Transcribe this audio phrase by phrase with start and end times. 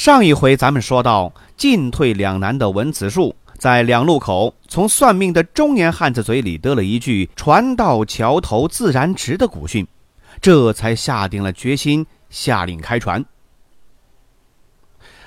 [0.00, 9.86] 上一回咱们说到，进退两难的文子树在两路口从算命的中年汉子嘴里得了一句“船到桥头自然直”的古训，
[10.40, 13.22] 这才下定了决心，下令开船。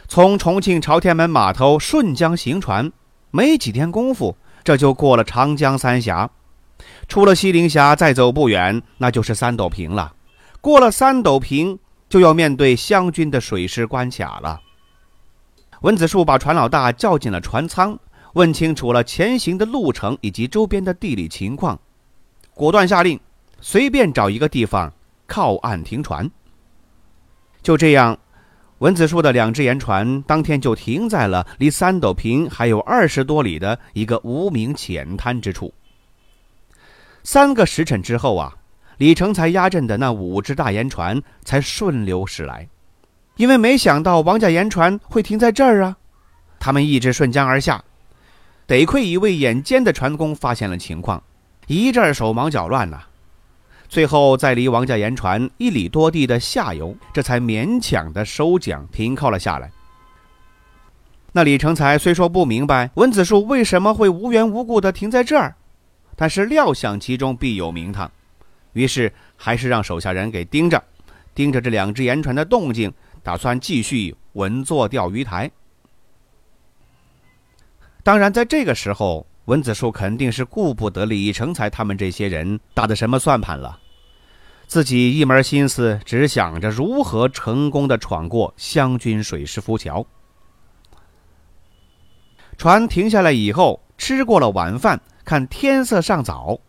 [0.07, 2.91] 从重庆朝天门码头顺江行船，
[3.29, 6.27] 没几天功夫，这就过了长江三峡，
[7.07, 10.13] 出了西陵峡，再走不远，那就是三斗坪了。
[10.61, 11.77] 过了三斗坪。
[12.13, 14.61] 就要面对湘军的水师关卡了。
[15.81, 17.97] 文子树把船老大叫进了船舱，
[18.33, 21.79] 问清楚了前行的路程以及周边的地理情况，
[22.53, 23.19] 果断下令，
[23.61, 24.93] 随便找一个地方
[25.25, 26.29] 靠岸停船。
[27.63, 28.15] 就这样，
[28.77, 35.73] 文子树的两只盐船当天就停在了离三斗坪还有二十多里的一个无名浅滩之处。
[37.23, 38.55] 三个时辰之后啊。
[38.97, 42.67] 李成才压阵的那五只大盐船才顺流驶来，
[43.37, 45.97] 因为没想到王家盐船会停在这儿啊！
[46.59, 47.83] 他们一直顺江而下，
[48.67, 51.21] 得亏一位眼尖的船工发现了情况，
[51.67, 53.01] 一阵手忙脚乱呐。
[53.89, 59.69] 最后在离王家盐船一里多地的下游，这才勉强的收桨停靠了下来。
[61.31, 65.55] 那李成才虽说不明白文子树为什么会无缘无故的停在这儿，
[66.15, 68.09] 但是料想其中必有名堂。
[68.73, 70.83] 于是，还是让手下人给盯着，
[71.33, 72.91] 盯着这两只盐船的动静，
[73.23, 75.49] 打算继续稳坐钓鱼台。
[78.03, 83.79] 当然，在这个时候，文子树肯定是顾不得李成才他们这些人打的什么算盘了，
[84.67, 90.05] 自己一门心思只想着如何成功的闯过湘军水师浮桥。
[92.57, 96.59] 船停下来以后，吃过了晚饭，看天色尚早。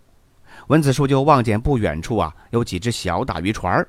[0.69, 3.87] 文子树就望见不远处啊，有几只小打渔船儿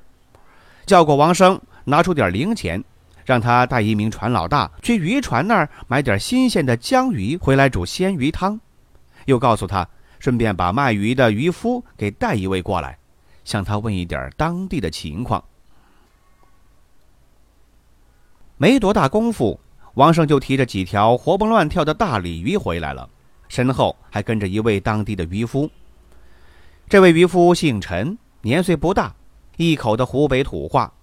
[0.85, 2.83] 叫过王生，拿出点零钱，
[3.25, 8.59] 让他带一名船老大去渔船那儿买点新鲜的江鱼回来煮鲜鱼汤，
[9.25, 9.87] 又告诉他，
[10.19, 12.97] 顺便把卖鱼的渔夫给带一位过来，
[13.43, 15.43] 向他问一点当地的情况。
[18.57, 19.59] 没多大功夫，
[19.95, 23.09] 王生就提着几条活蹦乱跳的大鲤鱼回来了，
[23.47, 25.69] 身后还跟着一位当地的渔夫。
[26.87, 29.15] 这位渔夫姓陈，年岁不大，
[29.57, 30.93] 一口的湖北土话，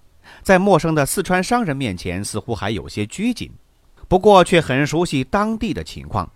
[0.41, 3.51] 在陌生的四川商人面前似乎还有些拘谨，
[4.07, 6.31] 不过却很熟悉当地的情况。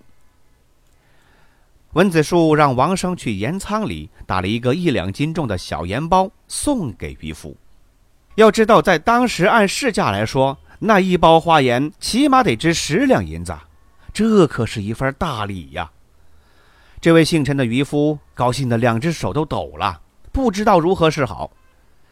[1.93, 7.57] 文子树让王生去盐仓里打了一个一两斤重的小盐包送给渔夫。
[8.35, 13.57] 要知道，在当时按市价来说，那一包花盐起码得值十两银子，
[14.13, 15.89] 这可是一份大礼呀。
[17.01, 20.01] 这位姓陈的渔夫高兴的两只手都抖了，
[20.33, 21.51] 不知道如何是好。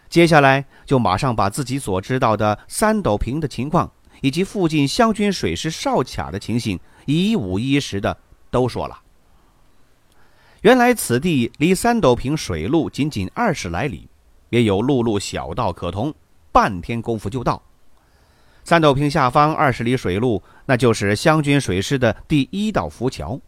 [0.08, 3.90] 接下来就马上把自己所知道的三斗坪的情况，
[4.20, 8.16] 以及附近湘军水师哨卡的情形，一五一十的
[8.50, 9.00] 都说了。
[10.60, 14.08] 原来此地离三斗坪水路仅仅二十来里，
[14.50, 16.14] 也有陆路小道可通，
[16.52, 17.60] 半天功夫就到。
[18.62, 23.40] 三斗坪下方二十里水路，那就是湘军水师的第一道浮桥。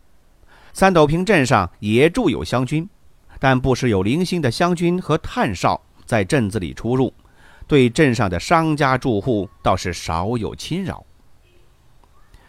[0.76, 2.86] 三斗坪镇上也驻有湘军，
[3.40, 7.14] 但不时有零星的湘军和探哨在镇子里出入，
[7.66, 11.02] 对镇上的商家住户倒是少有侵扰。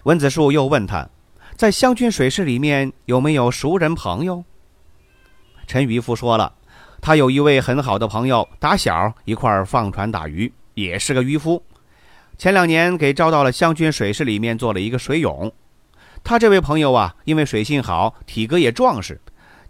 [0.04, 1.08] 文子树又问他，
[1.56, 4.44] 在湘军水师里面有没有熟人朋友？
[5.66, 6.54] 陈渔夫说了，
[7.00, 11.64] 他有一位很好的朋友，打小一块放船打鱼，也是个渔夫，
[12.38, 15.50] 前两年给招到了湘军水师里面做了一个水勇。
[16.28, 19.18] 他这位朋友啊，因为水性好，体格也壮实，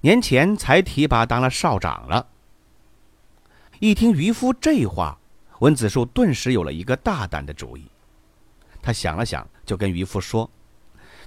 [0.01, 2.29] 年前才提拔当了少长了。
[3.77, 5.19] 一听渔夫这话，
[5.59, 7.85] 文子树顿时有了一个大胆的主意。
[8.81, 10.49] 他想了想，就跟渔夫说：“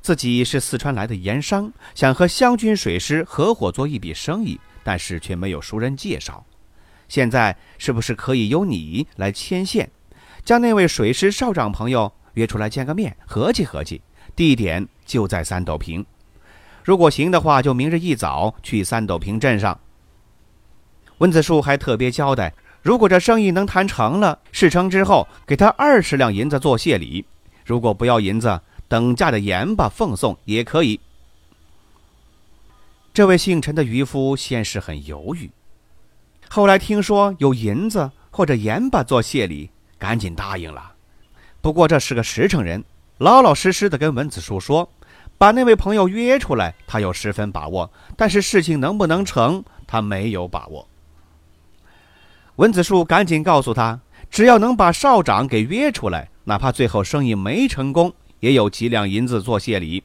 [0.03, 6.45] 自己是四川来的盐商，想和湘军水师合伙做一笔生意，但是却没有熟人介绍。
[7.07, 9.93] 现在是不是可以由你来牵线，
[10.45, 14.03] 将那位水师少长朋友约出来见个面，合计合计？”
[14.35, 16.05] 地点就在三斗坪，
[16.85, 19.79] 如果行的话，就明日一早去三斗坪镇上。
[21.19, 27.25] 温子树还特别交代，如果这生意能谈成了，事成之后给他二十两银子做谢礼；
[27.65, 30.99] 如果不要银子，等价的盐巴奉送也可以。”
[33.13, 35.51] 这位姓陈的渔夫先是很犹豫，
[36.49, 39.69] 后来听说有银子或者盐巴做谢礼，
[39.99, 40.93] 赶紧答应了。
[41.61, 42.83] 不过这是个实诚人，
[43.21, 44.91] 老老实实的跟文子树说。
[45.39, 50.87] 把那位朋友约出来，他有十分把握，但是事情能不能成，他没有把握。
[52.57, 53.99] 文子树赶紧告诉他，
[54.31, 60.05] 只要能把少长给约出来，哪怕最后生意没成功，也有几两银子做谢礼。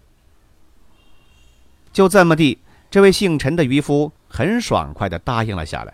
[1.92, 2.58] 就这么地，
[2.90, 5.94] 这位姓陈的渔夫很爽快地答应了下来。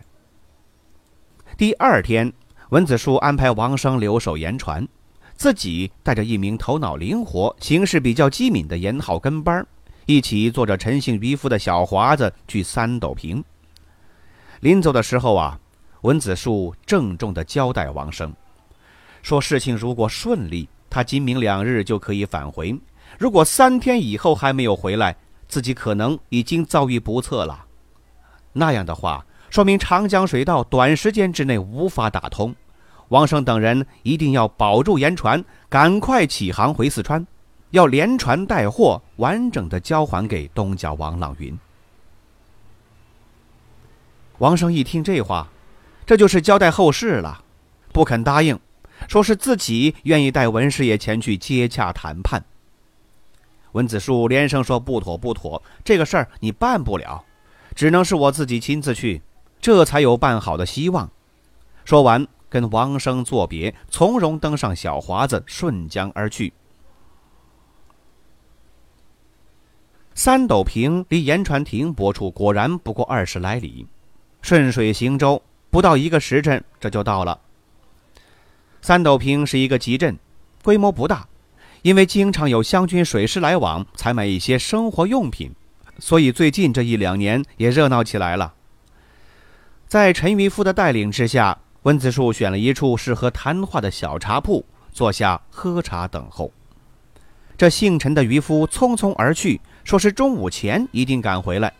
[1.57, 2.31] 第二天，
[2.69, 4.87] 文子树安排王生留守盐船。
[5.41, 9.65] 自己带着一名头脑灵活、行事比较机敏的严浩跟班
[10.05, 13.43] 一起坐着陈姓渔夫的小华子去三斗坪。
[14.59, 15.59] 临走的时候啊，
[16.01, 18.31] 文子树郑重地交代王生，
[19.23, 22.79] 说事情如果顺利，他今明两日就可以返回；
[23.17, 25.15] 如果三天以后还没有回来，
[25.47, 27.65] 自己可能已经遭遇不测了。
[28.53, 32.55] 那样的话，说明长江水道短时间之内无法打通。
[33.11, 37.27] 王生等人一定要保住盐船，赶快起航回四川，
[37.71, 41.57] 要连船带货，完整的交还给东角王朗云。
[44.37, 45.45] 王生一听这话，
[46.05, 47.43] 这就是交代后事了，
[47.91, 48.57] 不肯答应，
[49.09, 52.41] 说是自己愿意带文师爷前去接洽谈判。
[53.73, 57.25] 文子树连声说不妥不妥，这个事儿你办不了，
[57.75, 59.21] 只能是我自己亲自去，
[59.59, 61.11] 这才有办好的希望。
[61.83, 62.25] 说完。
[62.51, 66.51] 跟王生作别，从容登上小华子，顺江而去。
[70.13, 73.87] 三斗坪离盐船停泊处果然不过二十来里，
[74.41, 77.39] 顺水行舟，不到一个时辰，这就到了。
[78.81, 80.19] 三斗坪是一个集镇，
[80.61, 81.25] 规模不大，
[81.83, 85.55] 因为经常有湘军水师来往，采买一些生活用品，
[85.99, 88.55] 所以最近这一两年也热闹起来了。
[89.87, 91.57] 在陈渔夫的带领之下。
[91.83, 96.51] 温子树选了一处适合谈话的小茶铺，坐下喝茶等候。
[97.57, 101.73] 这姓陈的渔夫匆匆而去，说是中午前一定赶回来。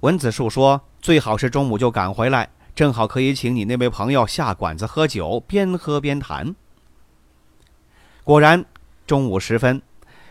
[0.00, 6.54] 温子树说：“最好是中午就赶回来，正好可以请你那位朋友下馆子喝酒，边喝边谈。”
[8.24, 8.64] 果然，
[9.06, 9.82] 中午时分，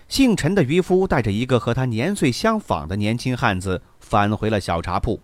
[0.07, 5.19] 姓陈的渔夫带着一个和他年岁相仿的年轻汉子返回了小茶铺。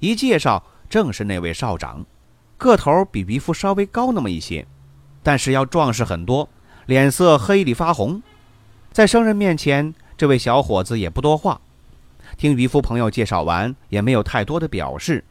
[0.00, 2.04] 一介绍，正是那位少长。
[2.60, 4.66] 个头比渔夫稍微高那么一些，
[5.22, 6.46] 但是要壮实很多，
[6.84, 8.22] 脸色黑里发红。
[8.92, 11.58] 在生人面前，这位小伙子也不多话，
[12.36, 15.24] 听渔夫朋友介绍完，也没有太多的表示，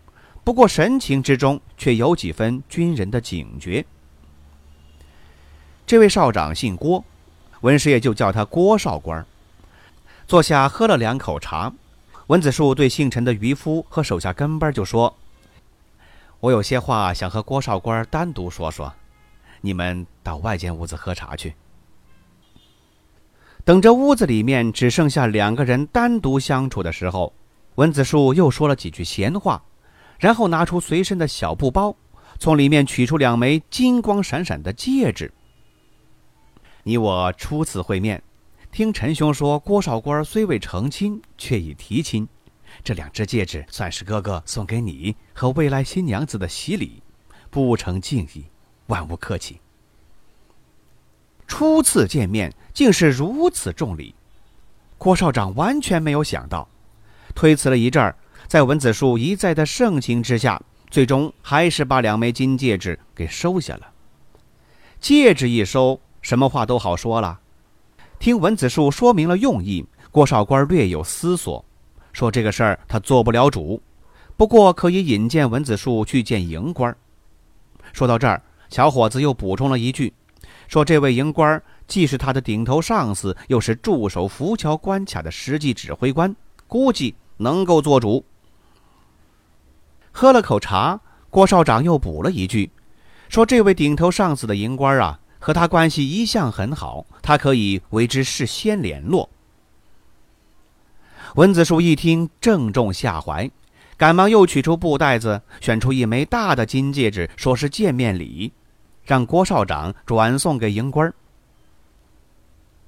[0.43, 3.85] 不过神情之中却有几分军人的警觉。
[5.85, 7.05] 这位少长姓郭，
[7.61, 9.23] 文师爷就叫他郭少官。
[10.27, 11.71] 坐下喝了两口茶，
[12.25, 15.15] 文子树对姓陈的渔夫和手下跟班就说。
[16.39, 18.94] 我有些话想和郭少官单独说说，
[19.59, 21.53] 你们到外间屋子喝茶去。
[23.65, 27.33] 等着屋子里面只剩下两个人单独相处的时候，
[27.75, 29.62] 文子树又说了几句闲话，
[30.18, 31.94] 然后拿出随身的小布包，
[32.39, 35.31] 从里面取出两枚金光闪闪的戒指。
[36.83, 38.24] 你我初次会面，
[38.71, 42.25] 听陈兄说郭少官虽未成亲，却已提亲。
[42.83, 47.02] 这两只戒指算是哥哥送给你和未来新娘子的喜礼，
[47.50, 48.45] 不成敬意，
[48.88, 49.59] 万勿客气。
[51.48, 54.14] 初次见面竟是如此重礼，
[54.98, 56.68] 郭少长完全没有想到，
[57.33, 58.16] 推辞了一阵儿，
[58.48, 63.92] 在文子树一再的盛情之下，最终还是把两枚金戒指给收下了。
[65.00, 67.40] 戒指一收，什么话都好说了。
[68.19, 71.66] 听文子树说明了用意，郭少官略有思索。
[72.13, 73.81] 说这个事儿他做不了主，
[74.35, 76.95] 不过可以引荐文子树去见营官。
[77.94, 80.13] 说到这儿，小伙子又补充了一句，
[80.68, 86.35] 说这位营官既是他的顶头上司，又是驻守浮桥关卡的实际指挥官，
[86.68, 88.23] 估计能够做主。
[90.11, 90.99] 喝了口茶，
[91.30, 92.69] 郭少长又补了一句，
[93.28, 99.30] 说这位顶头上司的营官啊，和他关系一向很好，他可以为之事先联络。
[101.36, 103.50] 文子树一听，正中下怀，
[103.98, 108.52] 赶忙又取出布袋子，选出一枚大的金戒指，说是见面礼，
[109.04, 111.14] 让郭少长转送给营官。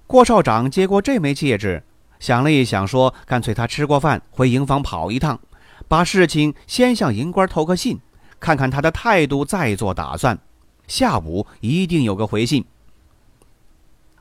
[0.08, 1.84] 郭少长接过这枚戒指，
[2.20, 5.40] 想了一想，说：“干脆他吃过饭回营房跑一趟，
[5.88, 8.00] 把事情先向营官投个信，
[8.40, 10.38] 看看他的态度，再做打算。
[10.88, 12.66] 下午一定有个回信。”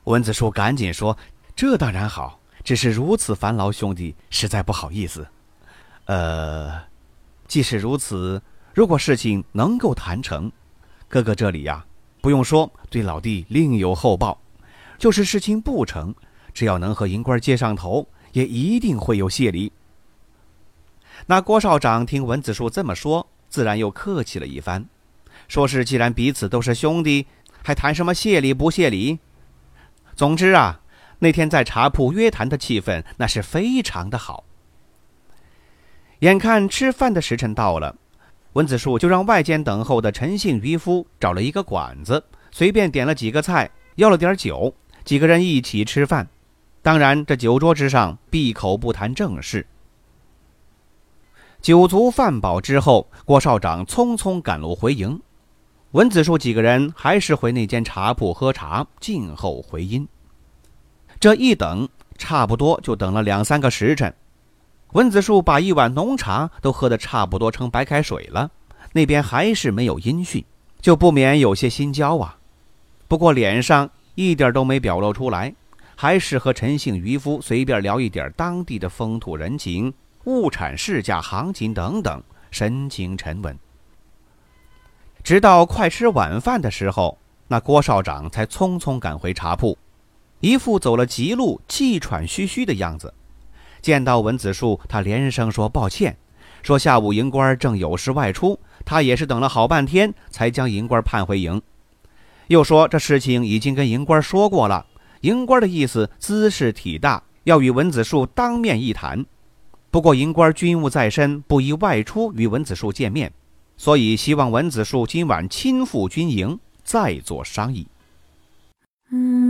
[0.05, 1.17] 文子树赶紧说
[1.55, 5.27] ：“这当然好，只是如此烦劳兄弟，实在不好意思。
[6.07, 6.81] 呃，
[7.47, 8.43] 即使如此，
[8.75, 10.51] 如果事情能够谈成，
[11.09, 11.85] 哥哥这里呀，
[12.21, 14.39] 不用说，对老弟另有厚报；
[14.99, 16.15] 就是事情不成，
[16.53, 19.73] 只要能和银官接上头，也一定会有谢礼。”
[21.27, 24.87] 那郭少长听文子树这么说，自然又客气了一番，
[25.49, 27.27] 说是既然彼此都是兄弟，
[27.63, 29.19] 还谈什么谢礼不谢礼？
[30.17, 30.81] 总之啊，
[31.21, 34.45] 那天在茶铺约谈的气氛那是非常的好。
[36.21, 37.95] 眼看吃饭的时辰到了，
[38.55, 44.75] 文子树就让外间等候的陈姓渔夫找了一个馆子，随便点了几个菜，要了点酒，
[45.05, 46.29] 几个人一起吃饭。
[46.83, 49.67] 当然，这酒桌之上闭口不谈正事。
[51.61, 55.21] 酒足饭饱之后，郭少长匆匆赶路回营。
[55.93, 60.09] 文子树几个人还是回那间茶铺喝茶，静候回音。
[61.21, 61.87] 这一等，
[62.17, 64.15] 差不多就等了两三个时辰。
[64.93, 68.51] 文子树把一碗浓茶都喝得差不多成白开水了，
[68.95, 70.43] 那边还是没有音讯，
[70.81, 72.39] 就不免有些心焦啊。
[73.07, 75.55] 不过脸上一点都没表露出来，
[75.95, 79.93] 还是和陈姓渔夫随便聊一点当地的风土人情、
[80.25, 83.59] 物产市价行情等等，神情沉稳。
[85.23, 89.77] 直到快吃晚饭的时候，那郭少长才匆匆赶回茶铺，
[90.41, 93.15] 一副走了急路、气喘吁吁的样子。
[93.81, 96.17] 见到文子树，他连声说抱歉，
[96.63, 101.61] 说下午营官正有事外出，他也是等了好半天才将营官盼回营。
[102.49, 104.85] 又说这事情已经跟营官说过了，
[105.21, 109.25] 营官的意思姿势体大，要与文子树当面一谈。
[109.91, 113.33] 不过营官军务在身，不宜外出与文子树见面。
[113.77, 117.87] 所以，希望文子树今晚亲赴军营，再做商议。
[119.11, 119.50] 嗯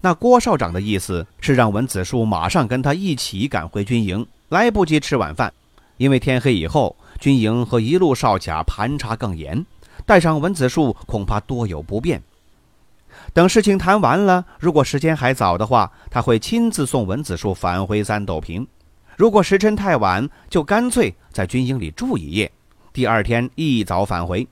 [0.00, 5.52] 那郭少长的意思是让文子树马上跟他一起赶回军营，来不及吃晚饭，
[5.96, 9.66] 因为天黑以后军营和一路哨卡盘查更严，
[10.06, 12.22] 带上文子树恐怕多有不便。
[13.32, 18.64] 等事情谈完了，如果时间还早的话，他会亲自送文子树返回三斗坪；
[19.16, 22.50] 如果时辰太晚，就干脆在军营里住一夜，
[22.92, 24.46] 第二天一早返回。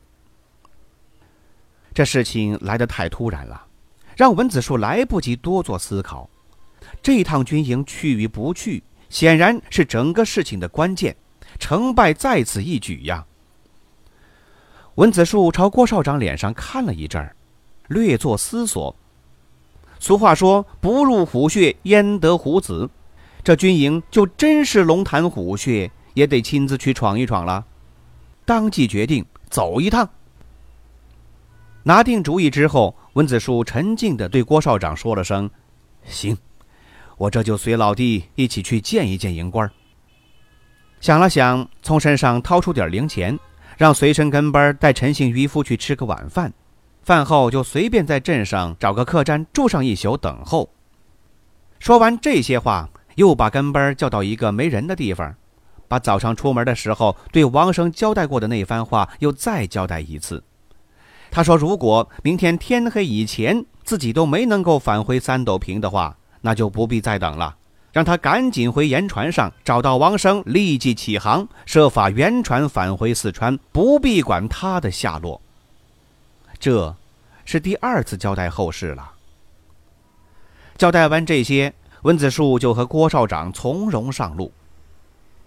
[1.94, 3.65] 这事情来得太突然了。
[4.16, 6.28] 让文子树来不及多做思考，
[7.02, 11.14] 这趟军营去与不去，显然是整个事情的关键，
[11.58, 13.24] 成败在此一举呀。
[14.94, 17.36] 文子树朝郭少长脸上看了一阵儿，
[17.88, 18.96] 略作思索。
[20.00, 22.88] 俗话说：“不入虎穴，焉得虎子？”
[23.44, 27.64] 这军营就真是龙潭虎穴，也得亲自去闯一闯了。
[28.46, 30.08] 当即决定走一趟。
[31.86, 32.94] 拿定主意之后。
[33.16, 35.48] 文子树沉静地对郭少长说了声
[36.04, 36.36] ：“行，
[37.16, 39.70] 我这就随老弟一起去见一见营官。”
[41.00, 43.38] 想了想，从身上掏出点零钱，
[43.78, 46.52] 让随身跟班带陈姓渔夫去吃个晚饭。
[47.04, 50.68] 饭后就随便在镇上找个客栈住上一宿等候。
[51.78, 55.34] 说完这些话，又把跟班叫到一个没人的地方，
[55.88, 60.44] 把早上出门的时候对王生交代过的那番话又再交代一次。
[61.36, 67.54] 他说：“如果明天天黑以前自己都没能够返回三斗坪的话，那就不必再等了，
[67.92, 75.38] 让他赶紧回盐船上找到王生，立即起航，设法原船返回四川，不必管他的下落。”
[76.58, 76.96] 这，
[77.44, 79.12] 是第二次交代后事了。
[80.78, 84.50] 交代完这些，温子树就和郭少长从容上路。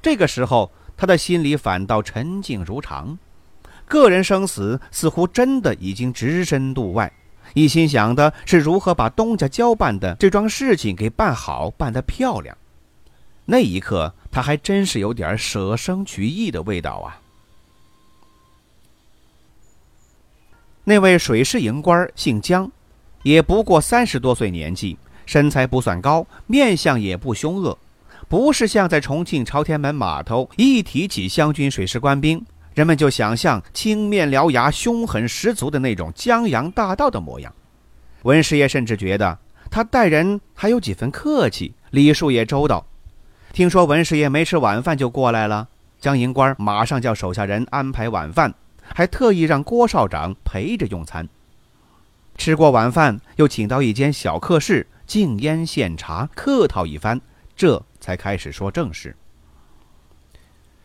[0.04, 3.18] 这个时候，他的心里反倒沉静如常。
[3.90, 7.12] 个人生死似乎真的已经置身度外，
[7.56, 12.56] 一心想的是如何把东家交办的这桩事情给办好、办得漂亮。
[13.46, 17.20] 那一刻，他还真是有点舍生取义的味道啊。
[20.84, 22.72] 那位水师营官姓姜，
[23.24, 27.76] 也不过三十多岁年纪，身材不算高，面相也不凶恶，
[28.28, 32.46] 不是像在重庆朝天门码头一提起湘军水师官兵。
[32.80, 37.54] 人们就想象青面獠牙、凶狠十足的那种江洋大盗的模样。
[38.22, 39.38] 文师爷甚至觉得
[39.70, 42.86] 他待人还有几分客气，礼数也周到。
[43.52, 45.68] 听说文师爷没吃晚饭就过来了，
[46.00, 48.54] 江银官马上叫手下人安排晚饭，
[48.94, 51.28] 还特意让郭少长陪着用餐。
[52.38, 57.20] 吃过晚饭，又请到一间小客室，敬烟献茶，客套一番，
[57.58, 59.14] 这才开始说正事。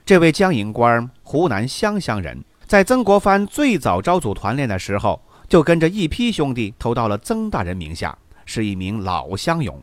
[0.06, 5.18] 这位江营官，湖南湘乡人，在曾国藩最早招组团练的时候，
[5.48, 9.82] 就跟着一批兄弟投到了曾大人名下，是一名老乡勇。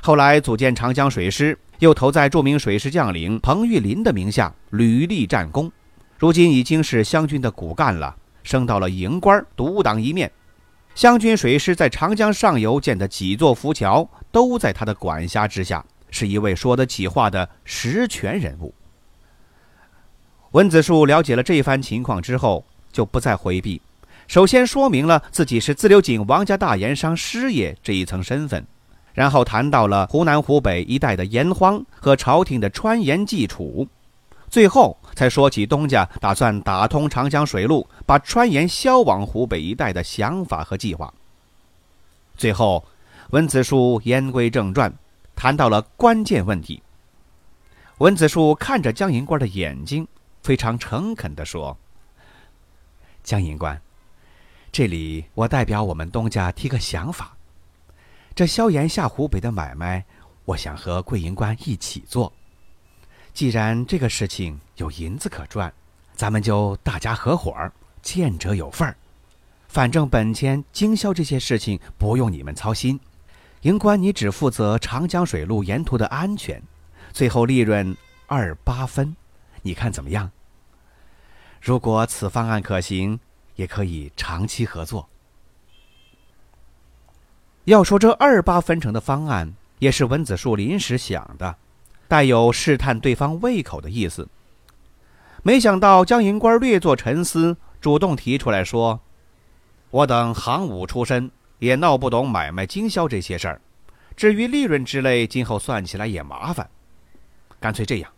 [0.00, 1.58] 后来组建长江水师。
[1.78, 5.70] 又投在著名水师将领彭玉麟的名下，屡立战功，
[6.18, 10.28] 如今已经是湘军的骨干了，升到了营官，独当一面。
[10.96, 18.74] 湘军水师在长江上游建的几座浮桥，都在他的管辖之下，是一位说得起话的实权人物。
[20.52, 23.80] 文子树了解了这一番情况之后，就不再回避，
[24.26, 28.64] 首先说明了自己是自流井王家大盐商师爷这一层身份。
[29.12, 33.86] 然后谈到了湖南、湖北一带的盐荒和朝廷的川盐计处，
[34.48, 41.12] 最后才说起东家打算打通长江水路，把川盐销往湖北一带的想法和计划。
[42.36, 42.84] 最后，
[43.30, 44.92] 文子树言归正传，
[45.34, 46.80] 谈到了关键问题。
[47.98, 50.06] 文子树看着江银官的眼睛，
[50.48, 51.76] 非常诚恳地说
[53.22, 53.78] ：“江银官，
[54.72, 57.36] 这里我代表我们东家提个想法。”
[58.34, 60.02] 这萧炎下湖北的买卖，
[60.46, 62.32] 我想和贵银官一起做。
[63.34, 65.70] 既然这个事情有银子可赚，
[66.14, 68.96] 咱们就大家合伙儿，见者有份儿。
[69.68, 72.98] 反正本钱经销这些事情不用你们操心，
[73.60, 76.62] 银官你只负责长江水路沿途的安全，
[77.12, 77.94] 最后利润
[78.26, 79.14] 二八分，
[79.60, 80.30] 你看怎么样？
[81.60, 83.18] 如果此方案可行，
[83.56, 85.08] 也可以长期合作。
[87.64, 91.56] 要说这二八分成的方案，也是文子树临时想的，
[92.06, 94.28] 带有试探对方胃口的意思。
[95.42, 99.00] 没想到江银官略作沉思，主动提出来说
[99.90, 103.60] ：“我等行伍出身，也闹不懂买卖经销这些事儿。
[104.16, 106.68] 至于利润之类，今后算起来也麻烦。
[107.60, 108.10] 干脆这样，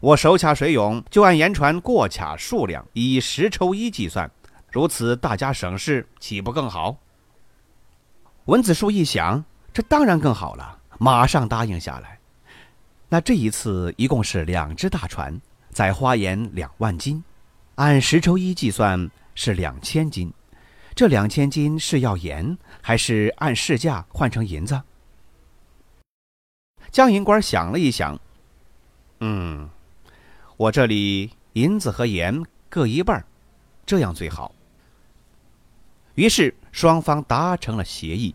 [0.00, 4.30] 我手卡水涌，就按盐船过卡数量以十抽一计算，
[4.70, 6.96] 如此大家省事，岂不更好？”
[8.46, 12.18] 文子树一想，这当然更好了，马上答应下来。
[13.08, 17.22] 那这一次一共是两只大船，载花盐两万斤，
[17.76, 20.32] 按十抽一计算是两千斤。
[20.94, 24.80] 这两千斤是要盐，还是按市价换成银子？
[26.90, 28.18] 江银官想了一想，
[29.20, 29.68] 嗯，
[30.56, 33.22] 我这里银子和盐各一半，
[33.84, 34.54] 这样最好。
[36.14, 38.34] 于是双方达成了协议。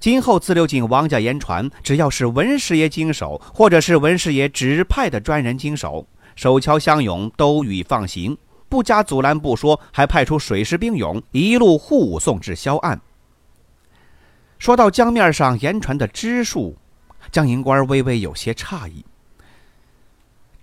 [0.00, 8.36] 今后自流井王家盐船，只要是文师爷经手，或者是文师爷指派的专人经手，守桥相拥都予放行，
[8.68, 13.00] 不加阻拦不说，还派出水师兵勇一路护送至萧岸。
[14.58, 16.76] 说到江面上盐船的支数，
[17.30, 19.04] 江银官微微有些诧异。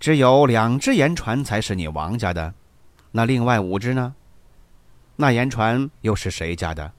[0.01, 2.51] 只有两只盐船才是你王家的，
[3.11, 4.15] 那另外五只呢？
[5.15, 6.91] 那盐船又是谁家的？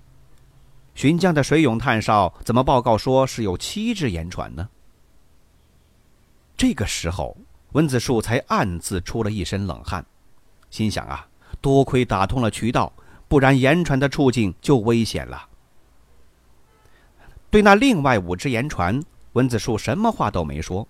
[0.95, 4.69] 巡江的水勇探哨怎么报告说是有七只盐船呢？
[6.57, 7.37] 这个时候，
[7.73, 10.07] 温子树才暗自出了一身冷汗，
[10.71, 11.27] 心想啊，
[11.61, 12.93] 多亏打通了渠道，
[13.27, 15.49] 不然盐船的处境就危险了。
[17.51, 20.87] 对那另外五只盐船，温子树什么话都没说，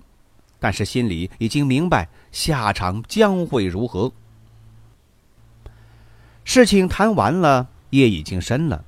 [0.62, 4.12] 但是心里已经明白下场将会如何。
[6.44, 8.84] 事情谈完了，夜已经深了，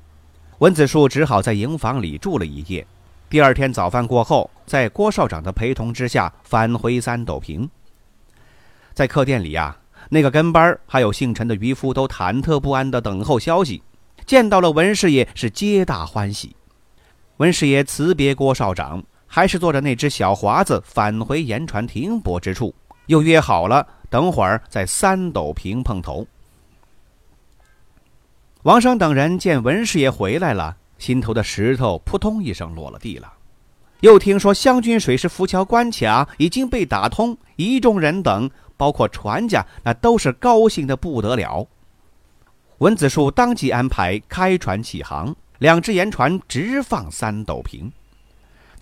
[0.58, 2.86] 文子树只好在营房里住了一夜。
[3.28, 7.68] 第二天早饭过后，在郭少长的陪同之下返回三斗坪。
[8.92, 9.76] 在客店里呀，
[10.10, 13.82] 那个跟班还有姓陈的渔夫都忐忑不安地等候消息。
[14.24, 16.54] 见到了文师爷，是皆大欢喜。
[17.38, 19.02] 文师爷辞别郭少长，
[19.34, 22.72] 还是坐着那只小华子返回盐船停泊之处，
[23.06, 26.24] 又约好了等会儿在三斗坪碰头。
[28.62, 33.32] 王商等人见文师爷回来了，心头的石头扑通一声落了地了。
[34.02, 41.66] 又听说湘军水师浮桥关卡已经被打通，一众人等，包括船家，那都是高兴的不得了。
[42.78, 47.90] 文子树当即安排开船起航，两只盐船直放三斗坪，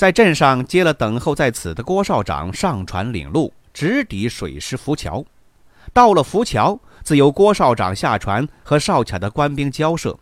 [0.03, 5.25] 在镇上接了等候在此的郭少长上船领路，直抵水师浮桥。
[5.93, 6.77] 到了浮桥。
[7.05, 10.19] 自由郭少长下船和哨卡的官兵交涉。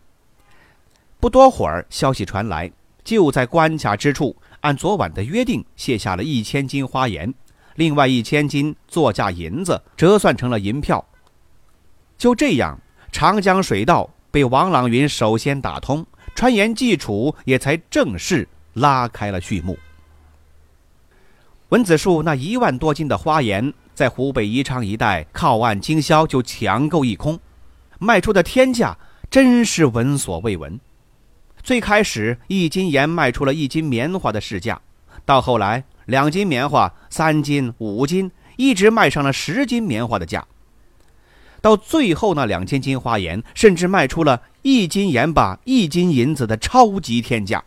[1.19, 2.71] 不多会儿，消息传来，
[3.03, 7.33] 就在关卡之处，按昨晚的约定卸下了一千斤花盐，
[7.73, 11.03] 另外一千斤作价银子折算成了银票。
[12.19, 12.79] 就这样，
[13.11, 19.77] 长江水道被王朗云首先打通，川盐济楚也才正式拉开了序幕。
[21.69, 27.39] 文子树那一万多斤的花盐，在湖北宜昌一带靠岸经销就抢购一空，
[27.97, 28.97] 卖出的天价
[29.29, 30.79] 真是闻所未闻。
[31.63, 34.81] 最开始一斤盐卖出了一斤棉花的市价，
[35.23, 40.45] 到后来两斤棉花、三斤、五斤，一直卖上了十斤棉花的价。
[41.61, 47.63] 到最后那两千斤花盐，甚至卖出了一斤盐巴一斤银子的超级天价。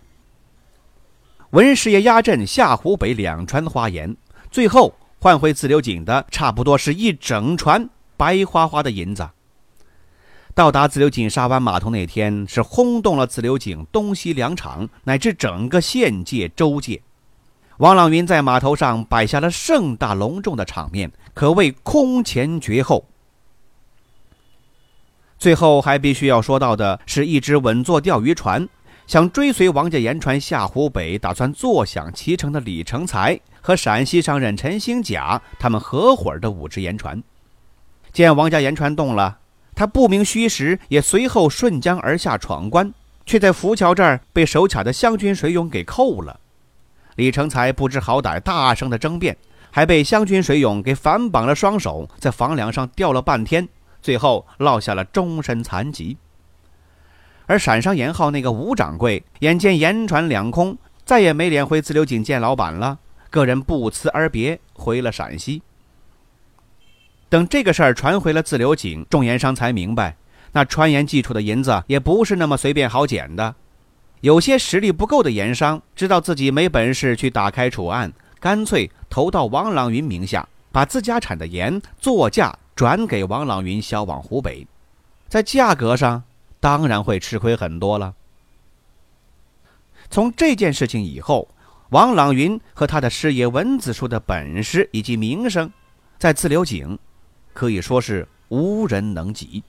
[1.55, 4.17] 文师爷压阵下湖北两船花盐，
[4.51, 9.29] 最后换回自流井的差不多是一整船白花花的银子。
[10.53, 17.01] 到达自流井沙湾码头那天，是轰动了自流井东西两厂乃至整个县界州界。
[17.77, 23.07] 王朗云在码头上摆下了盛大隆重的场面，可谓空前绝后。
[25.39, 28.69] 最后还必须要说到的是一只稳坐钓鱼船。
[29.07, 37.23] 想追随王家盐船下湖北，打算坐享其成的李成才和陕西商人陈兴甲，他们合伙的五只盐船，
[38.13, 39.39] 见王家盐船动了，
[39.75, 42.93] 他不明虚实，也随后顺江而下闯关，
[43.27, 46.41] 却在浮桥这儿被手卡的湘军水勇给扣了。
[47.17, 49.37] 李成才不知好歹，大声的争辩，
[49.71, 53.69] 还被湘军水勇给反绑了双手，在房梁上吊了半天，
[54.01, 56.17] 最后落下了终身残疾。
[57.47, 65.63] 而陕商盐号那个吴掌柜，眼见盐船两空，再也没脸回自流井见老板了，个人不辞而别，回了陕西。
[67.29, 70.17] 等这个事儿传回了自流井，众盐商才明白，
[70.53, 73.55] 那川盐寄出的银子也不是那么随便好捡的。
[74.21, 84.67] 有些实力不够的盐商，知道自己没本事去打开储案，干脆投到王朗云名下，把自家产的盐作价转给王朗云销往湖北，
[85.29, 86.23] 在价格上。
[86.65, 88.15] 当然会吃亏很多了。
[90.09, 91.47] 从这件事情以后，
[91.91, 95.71] 王朗云和他的师爷文子树的本事以及名声，
[96.19, 96.99] 在自流井
[97.53, 99.63] 可以说是无人能及。